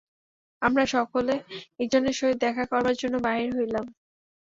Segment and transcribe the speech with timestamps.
[0.61, 1.33] আমরা সকলে
[1.79, 3.85] একজনের সহিত দেখা করিবার জন্য বাহির হইলাম।